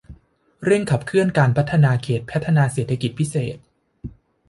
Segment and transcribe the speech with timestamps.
[0.65, 3.57] เร่งขับเคลื่อนการพัฒนาเขตพัฒนาเศรษฐกิจพิเศษ